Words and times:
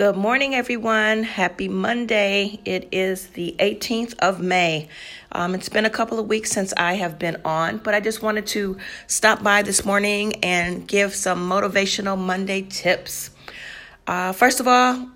Good 0.00 0.16
morning, 0.16 0.54
everyone. 0.54 1.24
Happy 1.24 1.68
Monday. 1.68 2.58
It 2.64 2.88
is 2.90 3.26
the 3.26 3.54
18th 3.58 4.14
of 4.20 4.40
May. 4.40 4.88
Um, 5.30 5.54
it's 5.54 5.68
been 5.68 5.84
a 5.84 5.90
couple 5.90 6.18
of 6.18 6.26
weeks 6.26 6.50
since 6.50 6.72
I 6.74 6.94
have 6.94 7.18
been 7.18 7.36
on, 7.44 7.76
but 7.76 7.92
I 7.92 8.00
just 8.00 8.22
wanted 8.22 8.46
to 8.46 8.78
stop 9.08 9.42
by 9.42 9.60
this 9.60 9.84
morning 9.84 10.42
and 10.42 10.88
give 10.88 11.14
some 11.14 11.46
motivational 11.46 12.16
Monday 12.16 12.62
tips. 12.62 13.28
Uh, 14.06 14.32
first 14.32 14.58
of 14.58 14.66
all, 14.66 15.06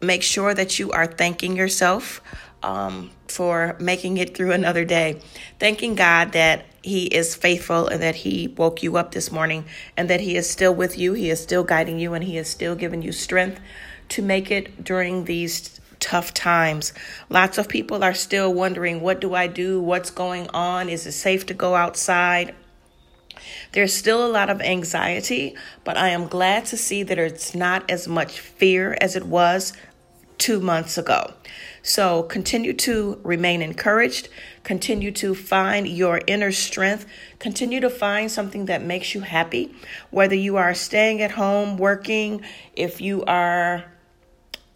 make 0.00 0.22
sure 0.22 0.54
that 0.54 0.78
you 0.78 0.92
are 0.92 1.06
thanking 1.06 1.56
yourself 1.56 2.20
um, 2.62 3.10
for 3.28 3.76
making 3.78 4.16
it 4.16 4.36
through 4.36 4.52
another 4.52 4.84
day. 4.84 5.20
Thanking 5.58 5.94
God 5.94 6.32
that 6.32 6.64
He 6.82 7.06
is 7.06 7.34
faithful 7.34 7.88
and 7.88 8.02
that 8.02 8.16
He 8.16 8.48
woke 8.48 8.82
you 8.82 8.96
up 8.96 9.12
this 9.12 9.30
morning 9.30 9.64
and 9.96 10.10
that 10.10 10.20
He 10.20 10.36
is 10.36 10.48
still 10.48 10.74
with 10.74 10.98
you, 10.98 11.12
He 11.12 11.30
is 11.30 11.42
still 11.42 11.64
guiding 11.64 11.98
you, 11.98 12.14
and 12.14 12.24
He 12.24 12.36
is 12.36 12.48
still 12.48 12.74
giving 12.74 13.02
you 13.02 13.12
strength 13.12 13.60
to 14.10 14.22
make 14.22 14.50
it 14.50 14.84
during 14.84 15.24
these 15.24 15.80
tough 16.00 16.34
times. 16.34 16.92
Lots 17.28 17.58
of 17.58 17.68
people 17.68 18.04
are 18.04 18.14
still 18.14 18.52
wondering 18.52 19.00
what 19.00 19.20
do 19.20 19.34
I 19.34 19.46
do? 19.46 19.80
What's 19.80 20.10
going 20.10 20.48
on? 20.48 20.88
Is 20.88 21.06
it 21.06 21.12
safe 21.12 21.46
to 21.46 21.54
go 21.54 21.74
outside? 21.74 22.54
There's 23.72 23.94
still 23.94 24.26
a 24.26 24.28
lot 24.28 24.50
of 24.50 24.60
anxiety, 24.60 25.54
but 25.84 25.96
I 25.96 26.08
am 26.08 26.26
glad 26.26 26.66
to 26.66 26.76
see 26.76 27.02
that 27.02 27.18
it's 27.18 27.54
not 27.54 27.88
as 27.90 28.08
much 28.08 28.40
fear 28.40 28.96
as 29.00 29.16
it 29.16 29.26
was 29.26 29.72
two 30.38 30.60
months 30.60 30.98
ago. 30.98 31.32
So 31.82 32.24
continue 32.24 32.72
to 32.72 33.20
remain 33.22 33.62
encouraged, 33.62 34.28
continue 34.64 35.12
to 35.12 35.34
find 35.34 35.86
your 35.86 36.20
inner 36.26 36.50
strength, 36.50 37.06
continue 37.38 37.80
to 37.80 37.88
find 37.88 38.30
something 38.30 38.66
that 38.66 38.82
makes 38.82 39.14
you 39.14 39.20
happy, 39.20 39.74
whether 40.10 40.34
you 40.34 40.56
are 40.56 40.74
staying 40.74 41.22
at 41.22 41.30
home, 41.30 41.78
working, 41.78 42.42
if 42.74 43.00
you 43.00 43.24
are 43.24 43.84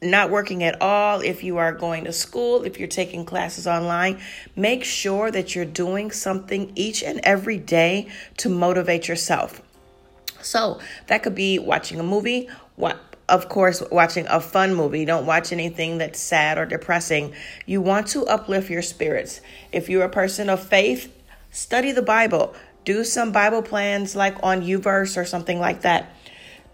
not 0.02 0.30
working 0.30 0.62
at 0.62 0.80
all, 0.80 1.20
if 1.20 1.42
you 1.42 1.58
are 1.58 1.72
going 1.72 2.04
to 2.04 2.12
school, 2.12 2.62
if 2.62 2.78
you're 2.78 2.88
taking 2.88 3.24
classes 3.24 3.66
online, 3.66 4.18
make 4.56 4.84
sure 4.84 5.30
that 5.30 5.54
you're 5.54 5.64
doing 5.64 6.10
something 6.10 6.72
each 6.74 7.02
and 7.02 7.20
every 7.22 7.58
day 7.58 8.08
to 8.38 8.48
motivate 8.48 9.08
yourself. 9.08 9.60
So 10.40 10.80
that 11.08 11.22
could 11.22 11.34
be 11.34 11.58
watching 11.58 12.00
a 12.00 12.02
movie, 12.02 12.48
what 12.76 13.09
of 13.30 13.48
course, 13.48 13.82
watching 13.90 14.26
a 14.28 14.40
fun 14.40 14.74
movie. 14.74 15.04
Don't 15.04 15.24
watch 15.24 15.52
anything 15.52 15.98
that's 15.98 16.20
sad 16.20 16.58
or 16.58 16.66
depressing. 16.66 17.32
You 17.64 17.80
want 17.80 18.08
to 18.08 18.26
uplift 18.26 18.68
your 18.68 18.82
spirits. 18.82 19.40
If 19.72 19.88
you're 19.88 20.04
a 20.04 20.10
person 20.10 20.50
of 20.50 20.62
faith, 20.62 21.10
study 21.50 21.92
the 21.92 22.02
Bible. 22.02 22.54
Do 22.84 23.04
some 23.04 23.32
Bible 23.32 23.62
plans 23.62 24.16
like 24.16 24.36
on 24.42 24.62
YouVersion 24.62 25.16
or 25.16 25.24
something 25.24 25.60
like 25.60 25.82
that. 25.82 26.14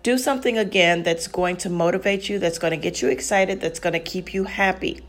Do 0.02 0.18
something 0.18 0.56
again 0.56 1.02
that's 1.02 1.28
going 1.28 1.56
to 1.58 1.68
motivate 1.68 2.28
you, 2.28 2.38
that's 2.38 2.58
going 2.58 2.70
to 2.70 2.76
get 2.76 3.02
you 3.02 3.08
excited, 3.08 3.60
that's 3.60 3.80
going 3.80 3.92
to 3.92 4.00
keep 4.00 4.32
you 4.32 4.44
happy. 4.44 5.02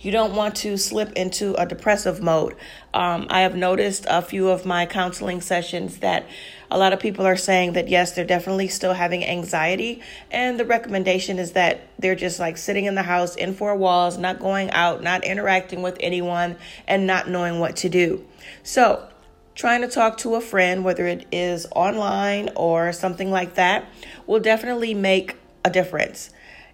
You 0.00 0.10
don't 0.12 0.34
want 0.34 0.56
to 0.56 0.76
slip 0.76 1.12
into 1.12 1.54
a 1.54 1.66
depressive 1.66 2.22
mode. 2.22 2.56
Um, 2.92 3.26
I 3.30 3.40
have 3.40 3.56
noticed 3.56 4.06
a 4.08 4.22
few 4.22 4.48
of 4.48 4.64
my 4.66 4.86
counseling 4.86 5.40
sessions 5.40 5.98
that 5.98 6.26
a 6.70 6.78
lot 6.78 6.92
of 6.92 7.00
people 7.00 7.26
are 7.26 7.36
saying 7.36 7.74
that 7.74 7.88
yes, 7.88 8.12
they're 8.12 8.24
definitely 8.24 8.68
still 8.68 8.94
having 8.94 9.24
anxiety. 9.24 10.02
And 10.30 10.58
the 10.58 10.64
recommendation 10.64 11.38
is 11.38 11.52
that 11.52 11.88
they're 11.98 12.14
just 12.14 12.38
like 12.38 12.56
sitting 12.56 12.84
in 12.84 12.94
the 12.94 13.02
house 13.02 13.36
in 13.36 13.54
four 13.54 13.76
walls, 13.76 14.18
not 14.18 14.40
going 14.40 14.70
out, 14.70 15.02
not 15.02 15.24
interacting 15.24 15.82
with 15.82 15.96
anyone, 16.00 16.56
and 16.86 17.06
not 17.06 17.28
knowing 17.28 17.60
what 17.60 17.76
to 17.76 17.88
do. 17.88 18.24
So, 18.62 19.08
trying 19.54 19.82
to 19.82 19.88
talk 19.88 20.18
to 20.18 20.34
a 20.34 20.40
friend, 20.40 20.84
whether 20.84 21.06
it 21.06 21.26
is 21.30 21.66
online 21.74 22.50
or 22.56 22.92
something 22.92 23.30
like 23.30 23.54
that, 23.54 23.88
will 24.26 24.40
definitely 24.40 24.94
make 24.94 25.36
a 25.64 25.70
difference. 25.70 26.30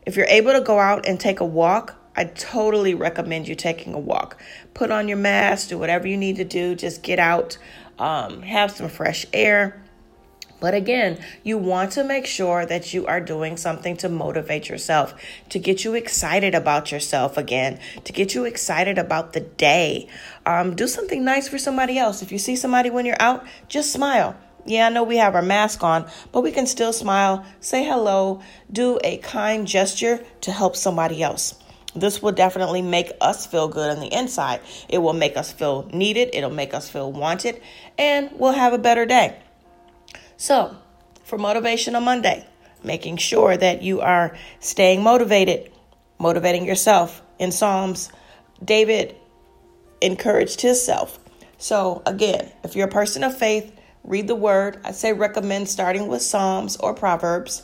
If 0.06 0.16
you're 0.16 0.26
able 0.26 0.52
to 0.52 0.60
go 0.60 0.78
out 0.78 1.06
and 1.06 1.20
take 1.20 1.40
a 1.40 1.44
walk, 1.44 1.96
I 2.20 2.24
totally 2.24 2.94
recommend 2.94 3.48
you 3.48 3.54
taking 3.54 3.94
a 3.94 3.98
walk. 3.98 4.38
Put 4.74 4.90
on 4.90 5.08
your 5.08 5.16
mask, 5.16 5.70
do 5.70 5.78
whatever 5.78 6.06
you 6.06 6.18
need 6.18 6.36
to 6.36 6.44
do, 6.44 6.74
just 6.74 7.02
get 7.02 7.18
out, 7.18 7.56
um, 7.98 8.42
have 8.42 8.70
some 8.72 8.90
fresh 8.90 9.24
air. 9.32 9.82
But 10.60 10.74
again, 10.74 11.18
you 11.42 11.56
want 11.56 11.92
to 11.92 12.04
make 12.04 12.26
sure 12.26 12.66
that 12.66 12.92
you 12.92 13.06
are 13.06 13.22
doing 13.22 13.56
something 13.56 13.96
to 13.96 14.10
motivate 14.10 14.68
yourself, 14.68 15.14
to 15.48 15.58
get 15.58 15.82
you 15.82 15.94
excited 15.94 16.54
about 16.54 16.92
yourself 16.92 17.38
again, 17.38 17.80
to 18.04 18.12
get 18.12 18.34
you 18.34 18.44
excited 18.44 18.98
about 18.98 19.32
the 19.32 19.40
day. 19.40 20.06
Um, 20.44 20.76
do 20.76 20.86
something 20.88 21.24
nice 21.24 21.48
for 21.48 21.56
somebody 21.56 21.96
else. 21.96 22.20
If 22.20 22.32
you 22.32 22.38
see 22.38 22.54
somebody 22.54 22.90
when 22.90 23.06
you're 23.06 23.16
out, 23.18 23.46
just 23.66 23.94
smile. 23.94 24.36
Yeah, 24.66 24.88
I 24.88 24.90
know 24.90 25.04
we 25.04 25.16
have 25.16 25.34
our 25.34 25.40
mask 25.40 25.82
on, 25.82 26.06
but 26.32 26.42
we 26.42 26.52
can 26.52 26.66
still 26.66 26.92
smile, 26.92 27.46
say 27.60 27.82
hello, 27.82 28.42
do 28.70 28.98
a 29.02 29.16
kind 29.16 29.66
gesture 29.66 30.22
to 30.42 30.52
help 30.52 30.76
somebody 30.76 31.22
else. 31.22 31.54
This 31.94 32.22
will 32.22 32.32
definitely 32.32 32.82
make 32.82 33.12
us 33.20 33.46
feel 33.46 33.68
good 33.68 33.90
on 33.90 34.00
the 34.00 34.12
inside. 34.12 34.60
It 34.88 34.98
will 34.98 35.12
make 35.12 35.36
us 35.36 35.50
feel 35.50 35.88
needed, 35.92 36.30
it'll 36.32 36.50
make 36.50 36.72
us 36.72 36.88
feel 36.88 37.10
wanted, 37.10 37.60
and 37.98 38.30
we'll 38.34 38.52
have 38.52 38.72
a 38.72 38.78
better 38.78 39.06
day. 39.06 39.36
So, 40.36 40.76
for 41.24 41.36
Motivation 41.36 41.96
on 41.96 42.04
Monday, 42.04 42.46
making 42.82 43.16
sure 43.16 43.56
that 43.56 43.82
you 43.82 44.00
are 44.00 44.36
staying 44.60 45.02
motivated, 45.02 45.70
motivating 46.18 46.64
yourself. 46.64 47.22
In 47.38 47.52
Psalms, 47.52 48.10
David 48.64 49.16
encouraged 50.00 50.60
himself. 50.60 51.18
So, 51.58 52.02
again, 52.06 52.50
if 52.64 52.74
you're 52.74 52.88
a 52.88 52.90
person 52.90 53.24
of 53.24 53.36
faith, 53.36 53.74
read 54.04 54.28
the 54.28 54.34
word. 54.34 54.80
I 54.84 54.92
say 54.92 55.12
recommend 55.12 55.68
starting 55.68 56.08
with 56.08 56.22
Psalms 56.22 56.76
or 56.76 56.94
Proverbs. 56.94 57.62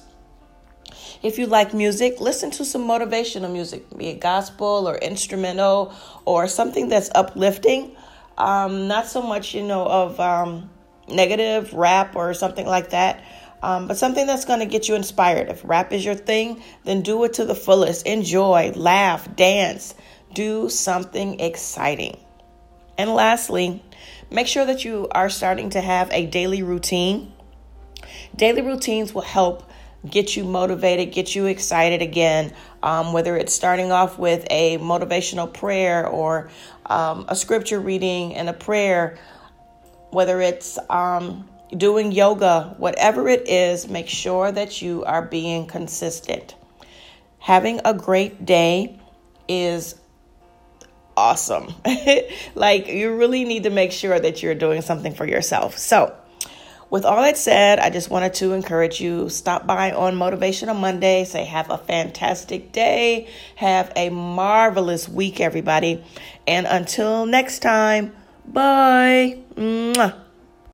If 1.22 1.38
you 1.38 1.46
like 1.46 1.74
music, 1.74 2.20
listen 2.20 2.50
to 2.52 2.64
some 2.64 2.82
motivational 2.82 3.52
music, 3.52 3.84
be 3.96 4.08
it 4.08 4.20
gospel 4.20 4.88
or 4.88 4.96
instrumental 4.96 5.94
or 6.24 6.48
something 6.48 6.88
that's 6.88 7.10
uplifting. 7.14 7.96
Um, 8.38 8.88
not 8.88 9.06
so 9.06 9.22
much, 9.22 9.54
you 9.54 9.62
know, 9.62 9.86
of 9.86 10.20
um, 10.20 10.70
negative 11.08 11.72
rap 11.72 12.16
or 12.16 12.34
something 12.34 12.66
like 12.66 12.90
that. 12.90 13.22
Um, 13.62 13.88
but 13.88 13.96
something 13.96 14.26
that's 14.26 14.44
going 14.44 14.60
to 14.60 14.66
get 14.66 14.88
you 14.88 14.94
inspired. 14.94 15.48
If 15.48 15.62
rap 15.64 15.92
is 15.92 16.04
your 16.04 16.14
thing, 16.14 16.62
then 16.84 17.02
do 17.02 17.24
it 17.24 17.34
to 17.34 17.44
the 17.44 17.54
fullest. 17.54 18.06
Enjoy, 18.06 18.72
laugh, 18.76 19.34
dance, 19.34 19.94
do 20.34 20.68
something 20.68 21.40
exciting. 21.40 22.18
And 22.98 23.10
lastly, 23.10 23.82
make 24.30 24.46
sure 24.46 24.64
that 24.66 24.84
you 24.84 25.08
are 25.10 25.30
starting 25.30 25.70
to 25.70 25.80
have 25.80 26.10
a 26.12 26.26
daily 26.26 26.62
routine. 26.62 27.32
Daily 28.34 28.62
routines 28.62 29.14
will 29.14 29.22
help 29.22 29.68
get 30.10 30.36
you 30.36 30.44
motivated, 30.44 31.12
get 31.12 31.34
you 31.34 31.46
excited 31.46 32.02
again, 32.02 32.52
um, 32.82 33.12
whether 33.12 33.36
it's 33.36 33.52
starting 33.52 33.92
off 33.92 34.18
with 34.18 34.46
a 34.50 34.78
motivational 34.78 35.52
prayer 35.52 36.06
or 36.06 36.50
um, 36.86 37.26
a 37.28 37.36
scripture 37.36 37.80
reading 37.80 38.34
and 38.34 38.48
a 38.48 38.52
prayer 38.52 39.18
whether 40.10 40.40
it's 40.40 40.78
um, 40.88 41.48
doing 41.76 42.12
yoga, 42.12 42.74
whatever 42.78 43.28
it 43.28 43.48
is, 43.48 43.88
make 43.88 44.08
sure 44.08 44.50
that 44.50 44.80
you 44.80 45.04
are 45.04 45.22
being 45.22 45.66
consistent. 45.66 46.54
Having 47.38 47.82
a 47.84 47.94
great 47.94 48.44
day 48.44 48.98
is 49.48 49.94
awesome. 51.16 51.74
like, 52.54 52.88
you 52.88 53.14
really 53.16 53.44
need 53.44 53.64
to 53.64 53.70
make 53.70 53.92
sure 53.92 54.18
that 54.18 54.42
you're 54.42 54.54
doing 54.54 54.82
something 54.82 55.14
for 55.14 55.26
yourself. 55.26 55.76
So, 55.78 56.16
with 56.90 57.04
all 57.04 57.22
that 57.22 57.36
said, 57.36 57.78
I 57.78 57.90
just 57.90 58.10
wanted 58.10 58.34
to 58.34 58.52
encourage 58.52 59.00
you 59.00 59.28
stop 59.28 59.66
by 59.66 59.92
on 59.92 60.14
Motivational 60.14 60.78
Monday. 60.78 61.24
Say, 61.24 61.44
have 61.44 61.70
a 61.70 61.78
fantastic 61.78 62.72
day. 62.72 63.28
Have 63.56 63.92
a 63.96 64.10
marvelous 64.10 65.08
week, 65.08 65.40
everybody. 65.40 66.04
And 66.46 66.66
until 66.66 67.26
next 67.26 67.60
time, 67.60 68.12
Bye. 68.46 69.38
Mwah. 69.56 70.25